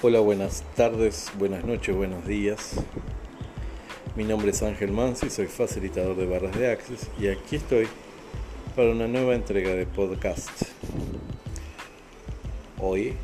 Hola, 0.00 0.20
buenas 0.20 0.62
tardes, 0.76 1.32
buenas 1.40 1.64
noches, 1.64 1.92
buenos 1.92 2.24
días. 2.24 2.76
Mi 4.14 4.22
nombre 4.22 4.52
es 4.52 4.62
Ángel 4.62 4.92
Mansi, 4.92 5.28
soy 5.28 5.48
facilitador 5.48 6.14
de 6.16 6.24
barras 6.24 6.56
de 6.56 6.70
Access 6.70 7.08
y 7.18 7.26
aquí 7.26 7.56
estoy 7.56 7.88
para 8.76 8.90
una 8.92 9.08
nueva 9.08 9.34
entrega 9.34 9.74
de 9.74 9.86
podcast. 9.86 10.50
Hoy, 12.80 13.14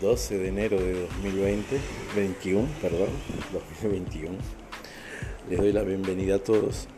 12 0.00 0.38
de 0.38 0.48
enero 0.48 0.80
de 0.80 1.02
2020, 1.02 1.78
21, 2.16 2.68
perdón, 2.82 3.10
2021. 3.82 4.36
Les 5.48 5.60
doy 5.60 5.70
la 5.70 5.82
bienvenida 5.82 6.34
a 6.34 6.38
todos. 6.40 6.88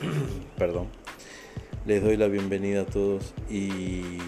perdón. 0.58 0.88
Les 1.86 2.02
doy 2.02 2.16
la 2.16 2.26
bienvenida 2.26 2.80
a 2.80 2.86
todos 2.86 3.34
y 3.48 4.18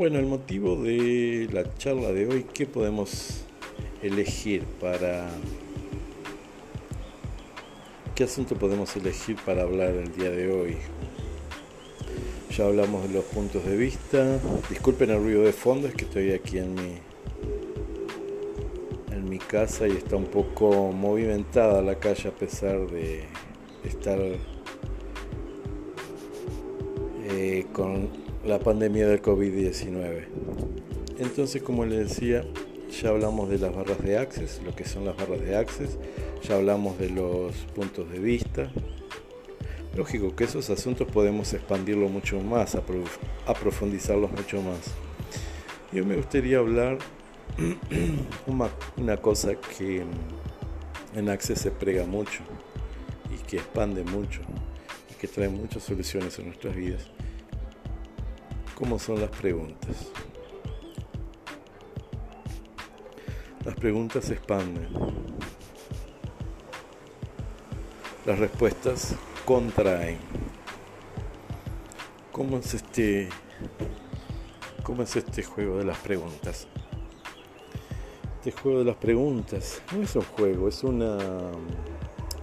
bueno, 0.00 0.18
el 0.18 0.24
motivo 0.24 0.76
de 0.76 1.46
la 1.52 1.74
charla 1.76 2.10
de 2.10 2.26
hoy, 2.26 2.46
¿qué 2.54 2.64
podemos 2.64 3.42
elegir 4.02 4.64
para... 4.80 5.28
¿Qué 8.14 8.24
asunto 8.24 8.54
podemos 8.54 8.96
elegir 8.96 9.36
para 9.44 9.60
hablar 9.60 9.90
el 9.90 10.10
día 10.14 10.30
de 10.30 10.50
hoy? 10.50 10.78
Ya 12.56 12.64
hablamos 12.64 13.06
de 13.06 13.12
los 13.12 13.24
puntos 13.26 13.62
de 13.66 13.76
vista. 13.76 14.40
Disculpen 14.70 15.10
el 15.10 15.18
ruido 15.18 15.42
de 15.42 15.52
fondo, 15.52 15.86
es 15.86 15.92
que 15.94 16.06
estoy 16.06 16.32
aquí 16.32 16.56
en 16.56 16.72
mi 16.72 16.94
en 19.12 19.28
mi 19.28 19.38
casa 19.38 19.86
y 19.86 19.90
está 19.90 20.16
un 20.16 20.28
poco 20.28 20.92
movimentada 20.92 21.82
la 21.82 21.96
calle 21.96 22.30
a 22.30 22.32
pesar 22.32 22.86
de 22.86 23.24
estar 23.84 24.18
eh, 27.28 27.66
con 27.74 28.29
la 28.44 28.58
pandemia 28.58 29.06
del 29.06 29.20
COVID-19. 29.20 30.24
Entonces, 31.18 31.62
como 31.62 31.84
les 31.84 32.08
decía, 32.08 32.44
ya 33.02 33.10
hablamos 33.10 33.50
de 33.50 33.58
las 33.58 33.74
barras 33.74 34.02
de 34.02 34.16
Access, 34.16 34.62
lo 34.64 34.74
que 34.74 34.84
son 34.84 35.04
las 35.04 35.16
barras 35.16 35.40
de 35.40 35.56
Access, 35.56 35.98
ya 36.42 36.56
hablamos 36.56 36.98
de 36.98 37.10
los 37.10 37.54
puntos 37.74 38.10
de 38.10 38.18
vista. 38.18 38.70
Lógico 39.94 40.34
que 40.34 40.44
esos 40.44 40.70
asuntos 40.70 41.06
podemos 41.08 41.52
expandirlo 41.52 42.08
mucho 42.08 42.40
más, 42.40 42.76
aprofundizarlos 43.46 44.30
mucho 44.30 44.62
más. 44.62 44.80
Yo 45.92 46.06
me 46.06 46.16
gustaría 46.16 46.58
hablar 46.58 46.98
una, 48.46 48.70
una 48.96 49.16
cosa 49.18 49.54
que 49.56 50.02
en 51.14 51.28
Access 51.28 51.60
se 51.60 51.70
prega 51.70 52.06
mucho 52.06 52.40
y 53.34 53.36
que 53.46 53.56
expande 53.56 54.02
mucho 54.04 54.40
y 55.10 55.14
que 55.14 55.28
trae 55.28 55.48
muchas 55.48 55.82
soluciones 55.82 56.38
en 56.38 56.46
nuestras 56.46 56.74
vidas 56.74 57.10
¿Cómo 58.80 58.98
son 58.98 59.20
las 59.20 59.28
preguntas? 59.28 60.10
Las 63.62 63.74
preguntas 63.74 64.24
se 64.24 64.32
expanden. 64.32 64.88
Las 68.24 68.38
respuestas 68.38 69.16
contraen. 69.44 70.16
¿Cómo 72.32 72.56
es 72.56 72.72
este 72.72 73.28
cómo 74.82 75.02
es 75.02 75.14
este 75.14 75.42
juego 75.42 75.76
de 75.76 75.84
las 75.84 75.98
preguntas? 75.98 76.66
Este 78.38 78.50
juego 78.50 78.78
de 78.78 78.86
las 78.86 78.96
preguntas 78.96 79.82
no 79.94 80.02
es 80.02 80.16
un 80.16 80.22
juego, 80.22 80.68
es 80.68 80.82
una 80.82 81.18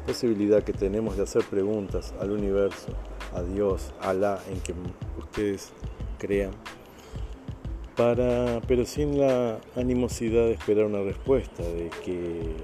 posibilidad 0.06 0.64
que 0.64 0.74
tenemos 0.74 1.18
de 1.18 1.24
hacer 1.24 1.44
preguntas 1.46 2.14
al 2.22 2.30
universo, 2.30 2.90
a 3.34 3.42
Dios, 3.42 3.92
a 4.02 4.14
la 4.14 4.40
en 4.52 4.62
que 4.62 4.76
ustedes 5.18 5.74
crean, 6.18 6.52
para, 7.96 8.62
pero 8.68 8.86
sin 8.86 9.20
la 9.20 9.60
animosidad 9.76 10.44
de 10.44 10.54
esperar 10.54 10.86
una 10.86 11.02
respuesta, 11.02 11.64
de 11.64 11.90
que 12.04 12.56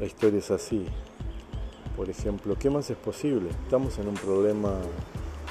la 0.00 0.06
historia 0.06 0.38
es 0.38 0.50
así. 0.50 0.86
Por 1.96 2.08
ejemplo, 2.08 2.56
¿qué 2.58 2.70
más 2.70 2.88
es 2.90 2.96
posible? 2.96 3.50
Estamos 3.50 3.98
en 3.98 4.08
un 4.08 4.14
problema, 4.14 4.72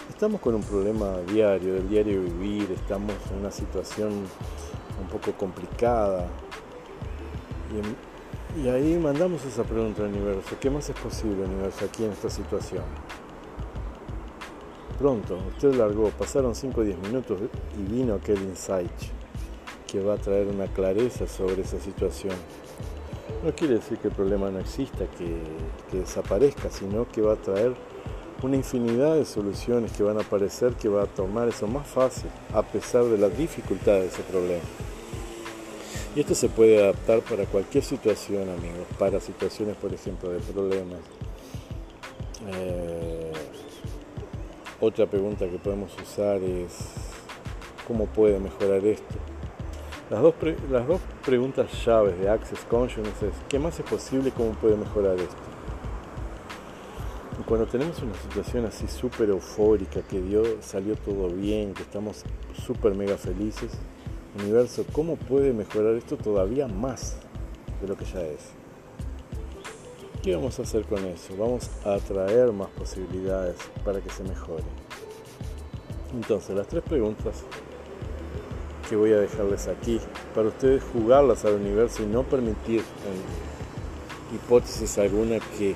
estamos 0.09 0.41
con 0.41 0.55
un 0.55 0.63
problema 0.63 1.19
diario, 1.31 1.75
del 1.75 1.87
diario 1.87 2.21
vivir, 2.23 2.71
estamos 2.71 3.15
en 3.31 3.39
una 3.39 3.51
situación 3.51 4.09
un 4.09 5.07
poco 5.09 5.31
complicada. 5.37 6.27
Y, 8.55 8.61
y 8.65 8.69
ahí 8.69 8.97
mandamos 8.97 9.45
esa 9.45 9.63
pregunta 9.63 10.03
al 10.03 10.09
universo, 10.09 10.55
¿qué 10.59 10.69
más 10.69 10.89
es 10.89 10.95
posible, 10.97 11.43
universo, 11.43 11.85
aquí 11.85 12.03
en 12.03 12.11
esta 12.11 12.29
situación? 12.29 12.83
Pronto, 15.01 15.39
usted 15.47 15.73
largó, 15.73 16.09
pasaron 16.11 16.53
5 16.53 16.79
o 16.79 16.83
10 16.83 16.99
minutos 16.99 17.39
y 17.75 17.91
vino 17.91 18.13
aquel 18.13 18.39
insight 18.43 18.91
que 19.87 19.99
va 19.99 20.13
a 20.13 20.17
traer 20.17 20.47
una 20.47 20.67
clareza 20.67 21.27
sobre 21.27 21.63
esa 21.63 21.79
situación. 21.79 22.35
No 23.43 23.51
quiere 23.53 23.75
decir 23.75 23.97
que 23.97 24.09
el 24.09 24.13
problema 24.13 24.51
no 24.51 24.59
exista, 24.59 25.05
que, 25.17 25.97
desaparezca, 25.97 26.69
sino 26.69 27.09
que 27.09 27.21
va 27.21 27.33
a 27.33 27.35
traer 27.35 27.73
una 28.43 28.55
infinidad 28.55 29.15
de 29.15 29.25
soluciones 29.25 29.91
que 29.91 30.03
van 30.03 30.17
a 30.17 30.21
aparecer, 30.21 30.73
que 30.75 30.87
va 30.87 31.03
a 31.03 31.07
tomar 31.07 31.47
eso 31.47 31.65
más 31.65 31.87
fácil, 31.87 32.29
a 32.53 32.61
pesar 32.61 33.03
de 33.05 33.17
la 33.17 33.29
dificultad 33.29 33.93
de 33.93 34.05
ese 34.05 34.21
problema. 34.21 34.63
Y 36.15 36.19
esto 36.19 36.35
se 36.35 36.47
puede 36.47 36.83
adaptar 36.83 37.21
para 37.21 37.45
cualquier 37.45 37.83
situación, 37.83 38.43
amigos, 38.49 38.85
para 38.99 39.19
situaciones, 39.19 39.75
por 39.77 39.91
ejemplo, 39.91 40.29
de 40.29 40.39
problemas. 40.39 40.99
Eh, 42.53 43.10
otra 44.81 45.05
pregunta 45.05 45.47
que 45.47 45.59
podemos 45.59 45.95
usar 46.01 46.41
es 46.41 46.73
¿cómo 47.87 48.07
puede 48.07 48.39
mejorar 48.39 48.83
esto? 48.83 49.15
Las 50.09 50.21
dos, 50.21 50.33
las 50.71 50.87
dos 50.87 50.99
preguntas 51.23 51.69
llaves 51.85 52.19
de 52.19 52.27
Access 52.27 52.65
Consciousness 52.67 53.21
es 53.21 53.33
¿qué 53.47 53.59
más 53.59 53.79
es 53.79 53.85
posible? 53.85 54.31
¿Cómo 54.31 54.51
puede 54.53 54.75
mejorar 54.75 55.17
esto? 55.19 55.35
Y 57.39 57.43
cuando 57.43 57.67
tenemos 57.67 58.01
una 58.01 58.15
situación 58.15 58.65
así 58.65 58.87
súper 58.87 59.29
eufórica, 59.29 60.01
que 60.01 60.19
dio, 60.19 60.43
salió 60.61 60.95
todo 60.95 61.29
bien, 61.29 61.73
que 61.73 61.83
estamos 61.83 62.23
súper 62.65 62.95
mega 62.95 63.17
felices, 63.17 63.71
universo, 64.39 64.83
¿cómo 64.91 65.15
puede 65.15 65.53
mejorar 65.53 65.93
esto 65.95 66.17
todavía 66.17 66.67
más 66.67 67.17
de 67.81 67.87
lo 67.87 67.95
que 67.95 68.05
ya 68.05 68.21
es? 68.21 68.60
¿Qué 70.23 70.35
vamos 70.35 70.59
a 70.59 70.61
hacer 70.61 70.83
con 70.83 71.03
eso? 71.05 71.35
Vamos 71.35 71.67
a 71.83 71.95
atraer 71.95 72.51
más 72.51 72.69
posibilidades 72.69 73.55
para 73.83 74.01
que 74.01 74.11
se 74.11 74.21
mejore. 74.21 74.63
Entonces, 76.13 76.55
las 76.55 76.67
tres 76.67 76.83
preguntas 76.83 77.37
que 78.87 78.95
voy 78.95 79.13
a 79.13 79.17
dejarles 79.17 79.67
aquí 79.67 79.99
para 80.35 80.49
ustedes 80.49 80.83
jugarlas 80.93 81.43
al 81.43 81.55
universo 81.55 82.03
y 82.03 82.05
no 82.05 82.21
permitir 82.21 82.81
en 82.81 84.35
hipótesis 84.35 84.95
alguna 84.99 85.39
que 85.57 85.73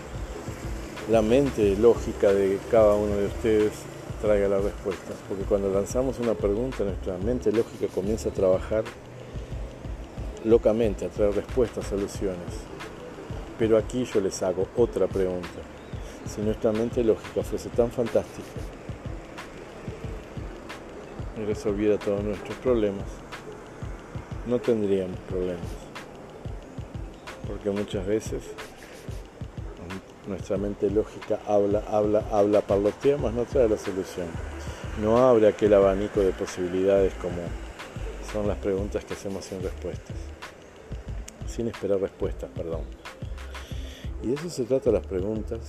la 1.09 1.23
mente 1.23 1.75
lógica 1.77 2.31
de 2.31 2.59
cada 2.69 2.93
uno 2.93 3.15
de 3.15 3.25
ustedes 3.25 3.71
traiga 4.21 4.47
la 4.47 4.59
respuesta. 4.59 5.13
Porque 5.27 5.43
cuando 5.45 5.73
lanzamos 5.73 6.19
una 6.19 6.35
pregunta, 6.35 6.83
nuestra 6.83 7.17
mente 7.17 7.51
lógica 7.51 7.87
comienza 7.95 8.29
a 8.29 8.31
trabajar 8.31 8.83
locamente, 10.43 11.05
a 11.05 11.09
traer 11.09 11.33
respuestas, 11.33 11.87
soluciones. 11.87 12.74
Pero 13.57 13.77
aquí 13.77 14.05
yo 14.05 14.19
les 14.19 14.41
hago 14.43 14.67
otra 14.75 15.07
pregunta. 15.07 15.61
Si 16.27 16.41
nuestra 16.41 16.71
mente 16.71 17.03
lógica 17.03 17.43
fuese 17.43 17.69
tan 17.69 17.91
fantástica 17.91 18.59
y 21.37 21.45
resolviera 21.45 21.97
todos 21.97 22.23
nuestros 22.23 22.57
problemas, 22.57 23.05
no 24.47 24.59
tendríamos 24.59 25.19
problemas. 25.29 25.65
Porque 27.47 27.69
muchas 27.69 28.05
veces 28.05 28.43
nuestra 30.27 30.57
mente 30.57 30.89
lógica 30.89 31.39
habla, 31.47 31.83
habla, 31.87 32.23
habla, 32.31 32.61
parlotea, 32.61 33.17
más 33.17 33.33
no 33.33 33.45
trae 33.45 33.69
la 33.69 33.77
solución. 33.77 34.27
No 35.01 35.17
abre 35.17 35.47
aquel 35.47 35.73
abanico 35.73 36.21
de 36.21 36.31
posibilidades 36.31 37.13
como 37.15 37.37
son 38.31 38.47
las 38.47 38.57
preguntas 38.57 39.05
que 39.05 39.13
hacemos 39.13 39.45
sin 39.45 39.61
respuestas. 39.61 40.15
Sin 41.47 41.67
esperar 41.67 41.99
respuestas, 41.99 42.49
perdón. 42.55 42.81
Y 44.23 44.27
de 44.27 44.33
eso 44.33 44.49
se 44.49 44.63
trata 44.63 44.91
las 44.91 45.05
preguntas. 45.05 45.59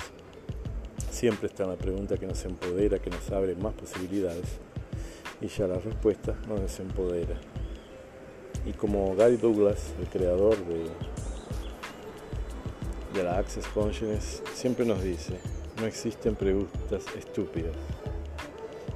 Siempre 1.10 1.48
está 1.48 1.66
la 1.66 1.76
pregunta 1.76 2.16
que 2.16 2.26
nos 2.26 2.44
empodera, 2.44 2.98
que 2.98 3.10
nos 3.10 3.30
abre 3.30 3.54
más 3.54 3.74
posibilidades. 3.74 4.58
Y 5.40 5.48
ya 5.48 5.66
la 5.66 5.78
respuesta 5.78 6.34
nos 6.48 6.60
desempodera. 6.60 7.36
Y 8.64 8.72
como 8.72 9.14
Gary 9.14 9.36
Douglas, 9.36 9.92
el 10.00 10.08
creador 10.08 10.56
de, 10.66 10.84
la 13.22 13.38
Access 13.38 13.66
Consciousness, 13.68 14.42
siempre 14.54 14.84
nos 14.84 15.02
dice, 15.02 15.38
no 15.80 15.86
existen 15.86 16.34
preguntas 16.34 17.04
estúpidas. 17.16 17.74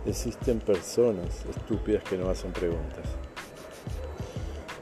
Existen 0.05 0.61
personas 0.61 1.45
estúpidas 1.49 2.03
que 2.05 2.19
no 2.19 2.29
hacen 2.29 2.53
preguntas. 2.53 3.07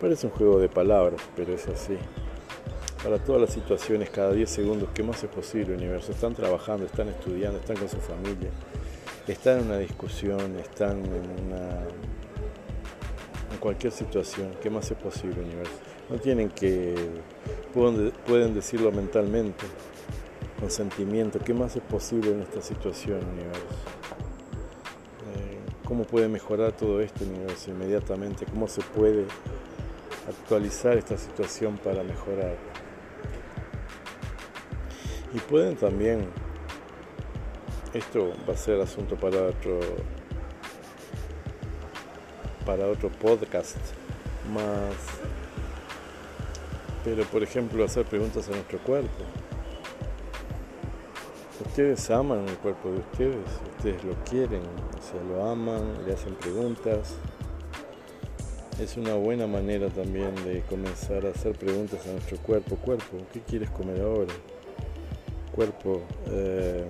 Parece 0.01 0.27
un 0.27 0.33
juego 0.33 0.59
de 0.59 0.69
palabras, 0.69 1.21
pero 1.37 1.53
es 1.53 1.67
así 1.69 1.97
para 3.03 3.19
todas 3.19 3.41
las 3.41 3.53
situaciones, 3.53 4.11
cada 4.11 4.33
10 4.33 4.51
segundos, 4.51 4.89
¿qué 4.93 5.03
más 5.03 5.23
es 5.23 5.31
posible, 5.31 5.75
universo? 5.75 6.13
Están 6.13 6.35
trabajando, 6.35 6.87
están 6.87 7.09
estudiando, 7.09 7.59
están 7.59 7.77
con 7.77 7.89
su 7.89 7.99
familia, 7.99 8.51
están 9.27 9.61
en 9.61 9.67
una 9.67 9.79
discusión, 9.79 10.57
están 10.59 10.99
en 11.05 11.47
una, 11.47 11.83
en 13.53 13.59
cualquier 13.61 13.93
situación, 13.93 14.57
¿qué 14.61 14.69
más 14.69 14.91
es 14.91 14.97
posible, 14.97 15.43
universo? 15.43 15.75
No 16.11 16.19
tienen 16.19 16.49
que, 16.51 16.95
pueden, 17.73 18.13
pueden 18.27 18.55
decirlo 18.55 18.91
mentalmente, 18.91 19.65
con 20.59 20.71
sentimiento, 20.71 21.39
¿qué 21.39 21.55
más 21.55 21.77
es 21.77 21.83
posible 21.83 22.33
en 22.33 22.41
esta 22.41 22.61
situación, 22.63 23.21
universo? 23.33 23.77
Eh, 25.37 25.59
¿Cómo 25.85 26.03
puede 26.03 26.27
mejorar 26.27 26.73
todo 26.73 27.01
esto, 27.01 27.25
universo, 27.25 27.71
inmediatamente? 27.71 28.45
¿Cómo 28.45 28.67
se 28.67 28.81
puede 28.81 29.27
actualizar 30.27 30.99
esta 30.99 31.17
situación 31.17 31.79
para 31.79 32.03
mejorar? 32.03 32.57
Y 35.39 35.41
pueden 35.43 35.77
también, 35.77 36.27
esto 37.95 38.33
va 38.49 38.55
a 38.55 38.57
ser 38.57 38.81
asunto 38.81 39.15
para 39.15 39.41
otro 39.41 39.79
para 42.67 42.89
otro 42.89 43.09
podcast 43.09 43.77
más. 44.53 44.97
Pero 47.05 47.23
por 47.27 47.45
ejemplo 47.45 47.85
hacer 47.85 48.05
preguntas 48.05 48.49
a 48.49 48.51
nuestro 48.51 48.81
cuerpo. 48.81 49.25
Ustedes 51.65 52.11
aman 52.11 52.49
el 52.49 52.57
cuerpo 52.57 52.91
de 52.91 52.99
ustedes, 52.99 53.47
ustedes 53.77 54.03
lo 54.03 54.15
quieren, 54.25 54.63
o 54.63 55.03
sea, 55.03 55.23
lo 55.23 55.49
aman, 55.49 56.05
le 56.05 56.15
hacen 56.15 56.35
preguntas. 56.35 57.15
Es 58.81 58.97
una 58.97 59.15
buena 59.15 59.47
manera 59.47 59.89
también 59.89 60.35
de 60.45 60.63
comenzar 60.63 61.25
a 61.27 61.31
hacer 61.31 61.57
preguntas 61.57 62.05
a 62.09 62.11
nuestro 62.11 62.39
cuerpo. 62.39 62.75
Cuerpo, 62.75 63.19
¿qué 63.33 63.41
quieres 63.41 63.71
comer 63.71 64.01
ahora? 64.01 64.35
Cuerpo, 65.59 66.03
eh, 66.31 66.85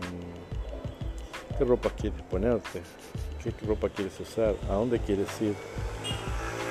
¿qué 1.56 1.65
ropa 1.65 1.88
quieres 1.88 2.20
ponerte? 2.31 2.82
qué 3.43 3.50
ropa 3.67 3.88
quieres 3.88 4.20
usar, 4.20 4.55
a 4.69 4.75
dónde 4.75 4.99
quieres 4.99 5.29
ir. 5.41 5.55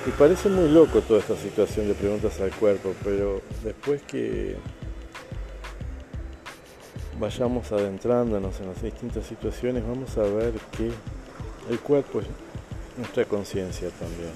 Y 0.06 0.12
parece 0.12 0.48
muy 0.48 0.70
loco 0.70 1.02
toda 1.02 1.22
esta 1.22 1.36
situación 1.36 1.88
de 1.88 1.96
preguntas 1.96 2.40
al 2.40 2.52
cuerpo, 2.52 2.94
pero 3.04 3.42
después 3.64 4.04
que 4.04 4.58
vayamos 7.20 7.72
adentrándonos 7.72 8.60
en 8.60 8.68
las 8.68 8.84
distintas 8.84 9.26
situaciones, 9.26 9.82
vamos 9.82 10.16
a 10.20 10.22
ver 10.22 10.54
que 10.78 10.92
el 11.72 11.80
cuerpo 11.80 12.20
es 12.20 12.28
nuestra 12.96 13.26
conciencia 13.26 13.90
también. 13.90 14.34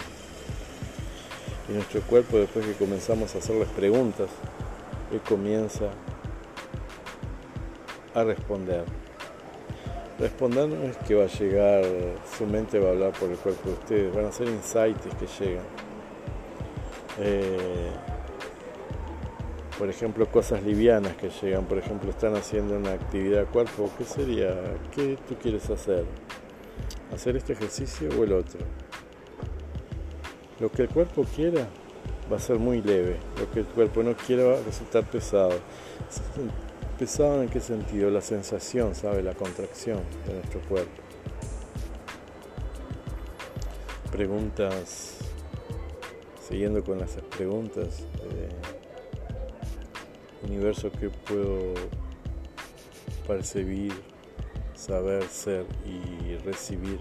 Y 1.70 1.74
nuestro 1.74 2.02
cuerpo, 2.02 2.38
después 2.38 2.66
que 2.66 2.74
comenzamos 2.74 3.36
a 3.36 3.38
hacerles 3.38 3.68
preguntas, 3.70 4.32
él 5.12 5.22
comienza 5.22 5.92
a 8.14 8.24
responder. 8.24 8.86
Responder 10.20 10.70
no 10.70 10.84
es 10.84 10.98
que 10.98 11.16
va 11.16 11.24
a 11.24 11.28
llegar, 11.28 11.84
su 12.38 12.46
mente 12.46 12.80
va 12.80 12.90
a 12.90 12.92
hablar 12.92 13.12
por 13.14 13.30
el 13.30 13.38
cuerpo 13.38 13.70
de 13.70 13.74
ustedes, 13.74 14.16
van 14.16 14.26
a 14.26 14.32
ser 14.32 14.48
insights 14.48 15.08
que 15.20 15.44
llegan. 15.44 15.66
Eh, 17.20 17.90
por 19.78 19.90
ejemplo, 19.90 20.28
cosas 20.28 20.62
livianas 20.62 21.16
que 21.16 21.30
llegan, 21.30 21.66
por 21.66 21.80
ejemplo, 21.80 22.12
están 22.12 22.36
haciendo 22.36 22.78
una 22.78 22.92
actividad 22.92 23.48
cuerpo, 23.48 23.90
¿qué 23.98 24.04
sería? 24.04 24.56
¿Qué 24.94 25.18
tú 25.28 25.36
quieres 25.42 25.70
hacer? 25.72 26.06
¿Hacer 27.14 27.36
este 27.36 27.54
ejercicio 27.54 28.10
o 28.20 28.24
el 28.24 28.34
otro? 28.34 28.60
Lo 30.60 30.72
que 30.72 30.84
el 30.84 30.90
cuerpo 30.90 31.26
quiera 31.36 31.68
va 32.32 32.38
a 32.38 32.40
ser 32.40 32.60
muy 32.60 32.84
leve, 32.84 33.18
lo 33.40 33.50
que 33.50 33.62
el 33.62 33.66
cuerpo 33.66 34.04
no 34.04 34.14
quiera 34.14 34.44
va 34.44 34.60
a 34.60 34.62
resultar 34.62 35.04
pesado 35.10 35.54
pesado 37.02 37.42
en 37.42 37.50
qué 37.50 37.60
sentido? 37.60 38.12
La 38.12 38.22
sensación, 38.22 38.94
¿sabe? 38.94 39.24
La 39.24 39.34
contracción 39.34 40.02
de 40.28 40.36
nuestro 40.36 40.62
cuerpo. 40.70 41.02
Preguntas, 44.12 45.18
siguiendo 46.48 46.84
con 46.84 47.00
las 47.00 47.14
preguntas, 47.36 48.04
universo 50.44 50.92
que 50.92 51.10
puedo 51.10 51.74
percibir, 53.28 53.94
saber, 54.76 55.24
ser 55.24 55.66
y 55.84 56.36
recibir 56.46 57.00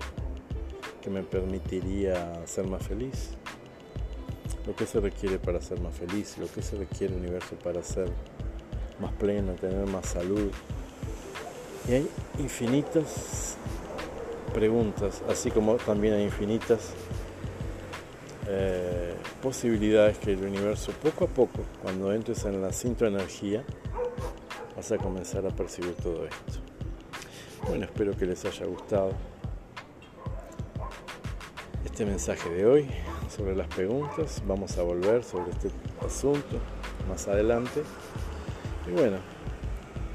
que 1.02 1.10
me 1.10 1.22
permitiría 1.22 2.40
ser 2.46 2.66
más 2.66 2.86
feliz. 2.86 3.32
Lo 4.66 4.74
que 4.74 4.86
se 4.86 4.98
requiere 4.98 5.38
para 5.38 5.60
ser 5.60 5.78
más 5.78 5.94
feliz, 5.94 6.38
lo 6.38 6.46
que 6.50 6.62
se 6.62 6.78
requiere 6.78 7.14
universo 7.14 7.54
para 7.56 7.82
ser 7.82 8.10
más 9.00 9.12
pleno, 9.12 9.52
tener 9.54 9.86
más 9.86 10.06
salud. 10.06 10.50
Y 11.88 11.92
hay 11.92 12.08
infinitas 12.38 13.56
preguntas, 14.52 15.22
así 15.28 15.50
como 15.50 15.76
también 15.76 16.14
hay 16.14 16.24
infinitas 16.24 16.90
eh, 18.48 19.14
posibilidades 19.42 20.18
que 20.18 20.32
el 20.32 20.44
universo 20.44 20.92
poco 21.02 21.24
a 21.24 21.28
poco, 21.28 21.60
cuando 21.82 22.12
entres 22.12 22.44
en 22.44 22.60
la 22.60 22.72
cinta 22.72 23.06
energía, 23.06 23.64
vas 24.76 24.92
a 24.92 24.98
comenzar 24.98 25.46
a 25.46 25.50
percibir 25.50 25.94
todo 25.94 26.26
esto. 26.26 26.60
Bueno, 27.66 27.84
espero 27.84 28.16
que 28.16 28.26
les 28.26 28.44
haya 28.44 28.66
gustado 28.66 29.12
este 31.84 32.04
mensaje 32.04 32.48
de 32.50 32.66
hoy 32.66 32.90
sobre 33.28 33.54
las 33.54 33.68
preguntas. 33.68 34.42
Vamos 34.46 34.76
a 34.78 34.82
volver 34.82 35.22
sobre 35.22 35.50
este 35.50 35.70
asunto 36.04 36.58
más 37.08 37.28
adelante. 37.28 37.82
Y 38.90 38.92
bueno, 38.92 39.18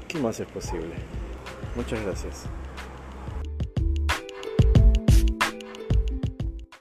¿qué 0.06 0.18
más 0.18 0.38
es 0.38 0.46
posible? 0.48 0.94
Muchas 1.74 1.98
gracias. 2.04 2.44